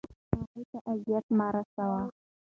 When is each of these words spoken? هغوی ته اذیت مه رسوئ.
هغوی 0.41 0.63
ته 0.69 0.77
اذیت 0.91 1.25
مه 1.37 1.47
رسوئ. 1.53 2.03